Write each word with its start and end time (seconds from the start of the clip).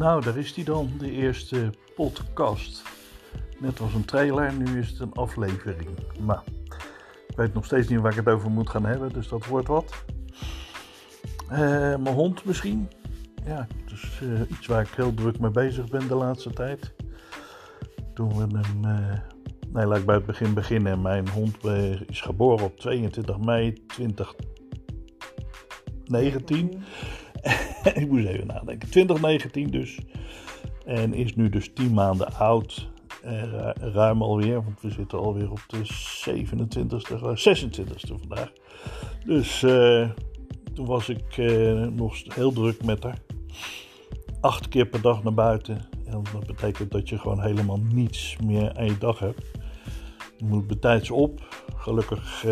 Nou, 0.00 0.22
daar 0.22 0.36
is 0.36 0.54
die 0.54 0.64
dan, 0.64 0.90
de 0.98 1.10
eerste 1.10 1.70
podcast. 1.94 2.82
Net 3.58 3.80
als 3.80 3.94
een 3.94 4.04
trailer, 4.04 4.52
nu 4.52 4.78
is 4.78 4.88
het 4.88 4.98
een 4.98 5.12
aflevering. 5.12 5.88
Maar 6.20 6.42
ik 7.28 7.36
weet 7.36 7.54
nog 7.54 7.64
steeds 7.64 7.88
niet 7.88 8.00
waar 8.00 8.10
ik 8.10 8.16
het 8.16 8.28
over 8.28 8.50
moet 8.50 8.70
gaan 8.70 8.84
hebben, 8.84 9.12
dus 9.12 9.28
dat 9.28 9.46
wordt 9.46 9.68
wat. 9.68 10.04
Uh, 11.50 11.58
mijn 11.96 12.14
hond 12.14 12.44
misschien. 12.44 12.88
Ja, 13.44 13.66
dus 13.86 14.20
uh, 14.22 14.40
iets 14.50 14.66
waar 14.66 14.82
ik 14.82 14.88
heel 14.88 15.14
druk 15.14 15.38
mee 15.38 15.50
bezig 15.50 15.88
ben 15.88 16.08
de 16.08 16.14
laatste 16.14 16.50
tijd. 16.50 16.92
Toen 18.14 18.36
we 18.36 18.46
hem. 18.58 18.84
Uh, 18.84 19.18
nee, 19.72 19.86
laat 19.86 19.98
ik 19.98 20.06
bij 20.06 20.14
het 20.14 20.26
begin 20.26 20.54
beginnen. 20.54 21.02
Mijn 21.02 21.28
hond 21.28 21.64
is 22.06 22.20
geboren 22.20 22.64
op 22.64 22.78
22 22.78 23.38
mei 23.38 23.72
2019. 23.86 26.82
ik 27.94 28.08
moest 28.08 28.26
even 28.26 28.46
nadenken. 28.46 28.90
2019 28.90 29.70
dus. 29.70 29.98
En 30.84 31.14
is 31.14 31.34
nu 31.34 31.48
dus 31.48 31.70
10 31.74 31.94
maanden 31.94 32.32
oud. 32.32 32.88
Uh, 33.24 33.70
ruim 33.74 34.22
alweer, 34.22 34.54
want 34.54 34.80
we 34.80 34.90
zitten 34.90 35.18
alweer 35.18 35.50
op 35.50 35.60
de 35.66 35.78
27e, 36.28 36.98
26e 37.08 38.14
vandaag. 38.18 38.52
Dus 39.24 39.62
uh, 39.62 40.10
toen 40.74 40.86
was 40.86 41.08
ik 41.08 41.36
nog 41.92 42.34
heel 42.34 42.52
druk 42.52 42.84
met 42.84 43.02
haar. 43.02 43.18
Acht 44.40 44.68
keer 44.68 44.86
per 44.86 45.00
dag 45.00 45.22
naar 45.22 45.34
buiten. 45.34 45.88
En 46.06 46.22
dat 46.32 46.46
betekent 46.46 46.90
dat 46.90 47.08
je 47.08 47.18
gewoon 47.18 47.42
helemaal 47.42 47.80
niets 47.92 48.36
meer 48.44 48.76
aan 48.76 48.84
je 48.84 48.98
dag 48.98 49.18
hebt. 49.18 49.44
Je 50.36 50.44
moet 50.44 50.66
betijds 50.66 51.10
op. 51.10 51.64
Gelukkig 51.76 52.44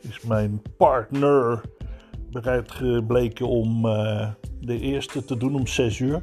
is 0.00 0.20
mijn 0.20 0.62
partner 0.76 1.62
bereid 2.30 2.70
gebleken 2.70 3.48
om 3.48 3.82
de 4.60 4.80
eerste 4.80 5.24
te 5.24 5.36
doen 5.36 5.54
om 5.54 5.66
6 5.66 5.98
uur. 5.98 6.22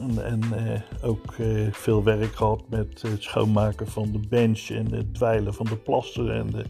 En, 0.00 0.24
en 0.24 0.40
uh, 0.54 1.08
ook 1.10 1.34
uh, 1.38 1.72
veel 1.72 2.04
werk 2.04 2.34
gehad 2.34 2.62
met 2.68 3.02
het 3.02 3.22
schoonmaken 3.22 3.86
van 3.86 4.12
de 4.12 4.20
bench 4.28 4.68
en 4.68 4.92
het 4.92 5.14
dweilen 5.14 5.54
van 5.54 5.66
de 5.66 5.76
plassen. 5.76 6.34
En 6.34 6.50
de, 6.50 6.64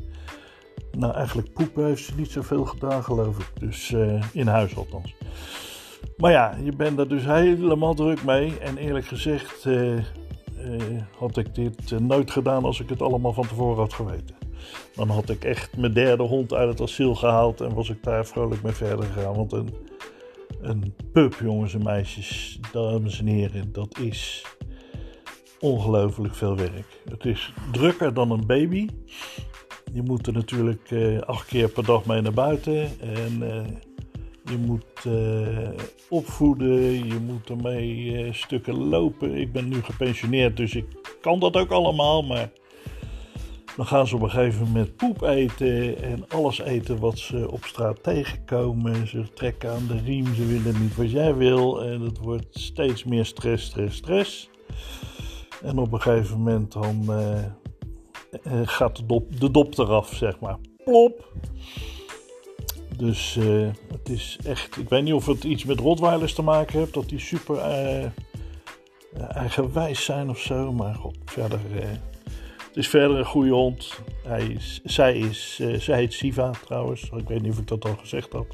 nou, 0.98 1.14
eigenlijk 1.14 1.52
poepen 1.52 1.84
heeft 1.84 2.04
ze 2.04 2.12
niet 2.16 2.30
zoveel 2.30 2.64
gedaan, 2.64 3.04
geloof 3.04 3.38
ik. 3.38 3.50
Dus 3.60 3.94
in 4.32 4.46
huis 4.46 4.76
althans. 4.76 5.14
Maar 6.16 6.30
ja, 6.30 6.56
je 6.64 6.76
bent 6.76 6.98
er 6.98 7.08
dus 7.08 7.24
helemaal 7.24 7.94
druk 7.94 8.24
mee. 8.24 8.58
En 8.58 8.76
eerlijk 8.76 9.06
gezegd 9.06 9.68
had 11.18 11.36
ik 11.36 11.54
dit 11.54 12.00
nooit 12.00 12.30
gedaan 12.30 12.64
als 12.64 12.80
ik 12.80 12.88
het 12.88 13.02
allemaal 13.02 13.32
van 13.32 13.46
tevoren 13.46 13.78
had 13.78 13.92
geweten. 13.92 14.36
Dan 14.94 15.08
had 15.08 15.28
ik 15.28 15.44
echt 15.44 15.76
mijn 15.76 15.92
derde 15.92 16.22
hond 16.22 16.52
uit 16.52 16.68
het 16.68 16.80
asiel 16.80 17.14
gehaald 17.14 17.60
en 17.60 17.74
was 17.74 17.90
ik 17.90 18.02
daar 18.02 18.26
vrolijk 18.26 18.62
mee 18.62 18.72
verder 18.72 19.04
gegaan. 19.04 19.34
Want 19.34 19.52
een 19.52 19.68
een 20.60 20.94
pub, 21.12 21.36
jongens 21.40 21.74
en 21.74 21.82
meisjes, 21.82 22.58
dames 22.72 23.18
en 23.18 23.26
heren, 23.26 23.72
dat 23.72 23.98
is 23.98 24.44
ongelooflijk 25.60 26.34
veel 26.34 26.56
werk. 26.56 27.00
Het 27.10 27.24
is 27.24 27.52
drukker 27.72 28.14
dan 28.14 28.30
een 28.30 28.46
baby. 28.46 28.88
Je 29.92 30.02
moet 30.02 30.26
er 30.26 30.32
natuurlijk 30.32 30.90
uh, 30.90 31.20
acht 31.20 31.46
keer 31.46 31.68
per 31.68 31.84
dag 31.84 32.04
mee 32.04 32.20
naar 32.20 32.32
buiten. 32.32 33.00
En 33.00 33.42
uh, 33.42 33.62
je 34.44 34.56
moet 34.58 35.04
uh, 35.06 35.68
opvoeden, 36.08 37.06
je 37.06 37.18
moet 37.26 37.50
ermee 37.50 38.28
stukken 38.32 38.74
lopen. 38.88 39.34
Ik 39.34 39.52
ben 39.52 39.68
nu 39.68 39.82
gepensioneerd, 39.82 40.56
dus 40.56 40.74
ik 40.74 40.86
kan 41.20 41.40
dat 41.40 41.56
ook 41.56 41.70
allemaal. 41.70 42.22
Maar 42.22 42.50
dan 43.80 43.88
gaan 43.88 44.06
ze 44.06 44.14
op 44.14 44.22
een 44.22 44.30
gegeven 44.30 44.66
moment 44.66 44.96
poep 44.96 45.22
eten 45.22 46.02
en 46.02 46.28
alles 46.28 46.58
eten 46.58 46.98
wat 46.98 47.18
ze 47.18 47.50
op 47.50 47.64
straat 47.64 48.02
tegenkomen. 48.02 49.08
Ze 49.08 49.32
trekken 49.34 49.70
aan 49.70 49.86
de 49.86 49.98
riem, 49.98 50.34
ze 50.34 50.46
willen 50.46 50.80
niet 50.80 50.96
wat 50.96 51.10
jij 51.10 51.34
wil. 51.34 51.82
En 51.82 52.00
het 52.00 52.18
wordt 52.18 52.46
steeds 52.58 53.04
meer 53.04 53.24
stress, 53.24 53.66
stress, 53.66 53.96
stress. 53.96 54.50
En 55.62 55.78
op 55.78 55.92
een 55.92 56.00
gegeven 56.00 56.38
moment 56.38 56.72
dan 56.72 57.04
uh, 57.08 58.60
gaat 58.64 58.96
de 58.96 59.06
dop, 59.06 59.40
de 59.40 59.50
dop 59.50 59.78
eraf, 59.78 60.14
zeg 60.14 60.40
maar. 60.40 60.56
Plop! 60.84 61.32
Dus 62.96 63.36
uh, 63.36 63.68
het 63.92 64.08
is 64.08 64.38
echt. 64.44 64.76
Ik 64.76 64.88
weet 64.88 65.02
niet 65.02 65.14
of 65.14 65.26
het 65.26 65.44
iets 65.44 65.64
met 65.64 65.80
Rotweilers 65.80 66.34
te 66.34 66.42
maken 66.42 66.78
heeft, 66.78 66.94
dat 66.94 67.08
die 67.08 67.20
super 67.20 67.58
eigenwijs 69.28 70.04
zijn 70.04 70.30
of 70.30 70.38
zo. 70.38 70.72
Maar 70.72 70.94
god, 70.94 71.16
verder 71.24 71.60
het 72.70 72.78
is 72.78 72.88
verder 72.88 73.18
een 73.18 73.24
goede 73.24 73.50
hond. 73.50 74.00
Hij 74.22 74.46
is, 74.46 74.80
zij, 74.84 75.18
is, 75.18 75.58
uh, 75.62 75.78
zij 75.78 75.98
heet 75.98 76.12
Siva 76.12 76.50
trouwens. 76.50 77.10
Ik 77.16 77.28
weet 77.28 77.42
niet 77.42 77.52
of 77.52 77.58
ik 77.58 77.66
dat 77.66 77.84
al 77.84 77.96
gezegd 77.96 78.32
had. 78.32 78.46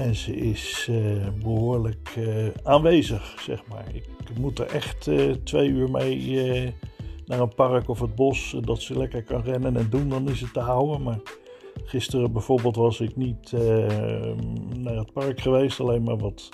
En 0.00 0.14
ze 0.14 0.36
is 0.36 0.86
uh, 0.90 1.26
behoorlijk 1.42 2.14
uh, 2.18 2.46
aanwezig, 2.62 3.36
zeg 3.40 3.66
maar. 3.66 3.84
Ik 3.94 4.38
moet 4.38 4.58
er 4.58 4.66
echt 4.66 5.10
twee 5.44 5.68
uur 5.68 5.90
mee 5.90 6.74
naar 7.26 7.40
een 7.40 7.54
park 7.54 7.88
of 7.88 8.00
het 8.00 8.14
bos. 8.14 8.56
Dat 8.60 8.82
ze 8.82 8.98
lekker 8.98 9.22
kan 9.22 9.42
rennen 9.42 9.76
en 9.76 9.90
doen, 9.90 10.08
dan 10.08 10.28
is 10.28 10.40
het 10.40 10.52
te 10.52 10.60
houden. 10.60 11.02
Maar 11.02 11.20
gisteren 11.84 12.32
bijvoorbeeld 12.32 12.76
was 12.76 13.00
ik 13.00 13.16
niet 13.16 13.52
naar 14.76 14.96
het 14.96 15.12
park 15.12 15.40
geweest. 15.40 15.80
Alleen 15.80 16.02
maar 16.02 16.18
wat 16.18 16.48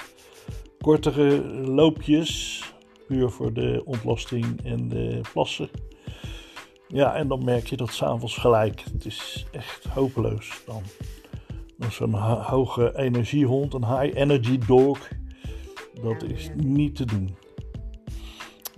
kortere 0.80 1.42
loopjes. 1.54 2.62
Puur 3.06 3.30
voor 3.30 3.52
de 3.52 3.82
ontlasting 3.84 4.64
en 4.64 4.88
de 4.88 5.20
plassen. 5.32 5.70
Ja, 6.92 7.14
en 7.14 7.28
dan 7.28 7.44
merk 7.44 7.66
je 7.66 7.76
dat 7.76 7.92
s'avonds 7.92 8.36
gelijk. 8.36 8.80
Het 8.92 9.04
is 9.04 9.46
echt 9.52 9.84
hopeloos 9.84 10.62
dan. 10.66 10.82
Zo'n 11.90 12.14
hoge 12.14 12.98
energiehond, 12.98 13.74
een 13.74 13.98
high 13.98 14.16
energy 14.18 14.58
dog, 14.66 15.08
dat 16.02 16.22
is 16.22 16.50
niet 16.56 16.96
te 16.96 17.04
doen. 17.04 17.36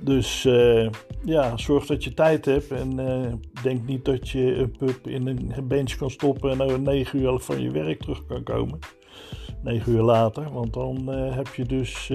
Dus 0.01 0.45
uh, 0.45 0.91
ja, 1.25 1.57
zorg 1.57 1.87
dat 1.87 2.05
je 2.05 2.15
tijd 2.15 2.45
hebt 2.45 2.71
en 2.71 3.01
uh, 3.01 3.33
denk 3.63 3.87
niet 3.87 4.05
dat 4.05 4.29
je 4.29 4.55
een 4.55 4.77
pup 4.79 5.07
in 5.07 5.27
een 5.27 5.69
bench 5.69 5.97
kan 5.97 6.11
stoppen 6.11 6.51
en 6.51 6.61
over 6.61 6.81
9 6.81 7.21
uur 7.21 7.39
van 7.39 7.61
je 7.61 7.71
werk 7.71 8.01
terug 8.01 8.27
kan 8.27 8.43
komen. 8.43 8.79
9 9.63 9.93
uur 9.93 10.03
later, 10.03 10.53
want 10.53 10.73
dan 10.73 11.15
uh, 11.15 11.35
heb 11.35 11.55
je 11.55 11.65
dus 11.65 12.13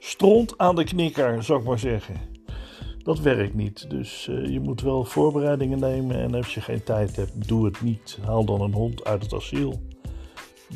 stront 0.00 0.58
aan 0.58 0.74
de 0.74 0.84
knikker, 0.84 1.42
zou 1.42 1.60
ik 1.60 1.66
maar 1.66 1.78
zeggen 1.78 2.31
dat 3.02 3.18
werkt 3.18 3.54
niet. 3.54 3.90
Dus 3.90 4.26
uh, 4.30 4.46
je 4.46 4.60
moet 4.60 4.80
wel 4.80 5.04
voorbereidingen 5.04 5.78
nemen. 5.78 6.16
En 6.16 6.34
als 6.34 6.54
je 6.54 6.60
geen 6.60 6.82
tijd 6.82 7.16
hebt, 7.16 7.48
doe 7.48 7.64
het 7.64 7.82
niet. 7.82 8.18
Haal 8.24 8.44
dan 8.44 8.60
een 8.60 8.72
hond 8.72 9.04
uit 9.04 9.22
het 9.22 9.34
asiel. 9.34 9.80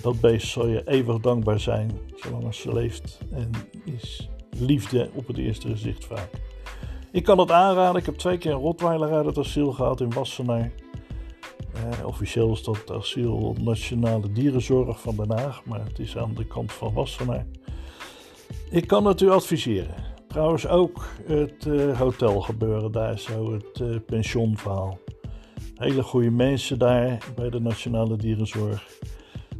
Dat 0.03 0.21
beest 0.21 0.49
zal 0.49 0.67
je 0.67 0.83
eeuwig 0.85 1.21
dankbaar 1.21 1.61
zijn, 1.61 1.91
zolang 2.17 2.45
als 2.45 2.61
ze 2.61 2.73
leeft. 2.73 3.19
En 3.31 3.51
is 3.85 4.29
liefde 4.51 5.11
op 5.15 5.27
het 5.27 5.39
eerste 5.39 5.69
gezicht 5.69 6.05
vaak. 6.05 6.31
Ik 7.13 7.25
kan 7.25 7.39
het 7.39 7.51
aanraden. 7.51 8.01
Ik 8.01 8.07
heb 8.07 8.17
twee 8.17 8.39
keer 8.39 8.53
een 8.53 8.59
Rottweiler 8.59 9.13
uit 9.13 9.27
het 9.27 9.39
asiel 9.39 9.73
gehad 9.73 10.01
in 10.01 10.13
Wassenaar. 10.13 10.73
Uh, 11.77 12.07
officieel 12.07 12.53
is 12.53 12.63
dat 12.63 12.91
asiel 12.91 13.57
Nationale 13.61 14.33
Dierenzorg 14.33 15.01
van 15.01 15.17
Den 15.17 15.39
Haag, 15.39 15.65
maar 15.65 15.85
het 15.85 15.99
is 15.99 16.17
aan 16.17 16.35
de 16.35 16.47
kant 16.47 16.73
van 16.73 16.93
Wassenaar. 16.93 17.47
Ik 18.71 18.87
kan 18.87 19.07
het 19.07 19.21
u 19.21 19.31
adviseren. 19.31 20.06
Trouwens 20.37 20.69
ook 20.69 21.07
het 21.27 21.65
hotel 21.97 22.41
gebeuren 22.41 22.93
daar 22.93 23.19
zo, 23.19 23.53
het 23.53 23.81
uh, 23.83 23.97
pensionverhaal. 24.07 24.99
Hele 25.75 26.03
goede 26.03 26.31
mensen 26.31 26.79
daar 26.79 27.25
bij 27.35 27.51
de 27.51 27.61
Nationale 27.61 28.17
Dierenzorg. 28.17 28.99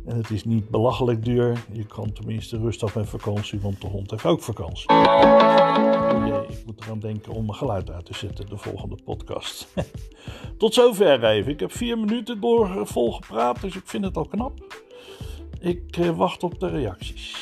En 0.07 0.17
het 0.17 0.31
is 0.31 0.45
niet 0.45 0.69
belachelijk 0.69 1.25
duur. 1.25 1.65
Je 1.73 1.87
kan 1.87 2.13
tenminste 2.13 2.59
rustig 2.59 2.95
met 2.95 3.09
vakantie, 3.09 3.61
want 3.61 3.81
de 3.81 3.87
hond 3.87 4.11
heeft 4.11 4.25
ook 4.25 4.43
vakantie. 4.43 4.89
Oh 4.89 6.45
ik 6.49 6.67
moet 6.67 6.85
eraan 6.85 7.01
denken 7.01 7.33
om 7.33 7.45
mijn 7.45 7.59
geluid 7.59 7.91
uit 7.91 8.05
te 8.05 8.15
zetten, 8.15 8.47
de 8.49 8.59
volgende 8.59 8.97
podcast. 9.05 9.69
Tot 10.59 10.75
zover 10.75 11.25
even. 11.25 11.53
Ik 11.53 11.61
heb 11.61 11.73
vier 11.73 11.99
minuten 11.99 12.41
door 12.41 12.87
vol 12.87 13.13
gepraat, 13.13 13.61
dus 13.61 13.77
ik 13.77 13.87
vind 13.87 14.05
het 14.05 14.17
al 14.17 14.27
knap. 14.27 14.83
Ik 15.61 15.97
wacht 16.17 16.43
op 16.43 16.61
de 16.61 16.69
reacties. 16.69 17.36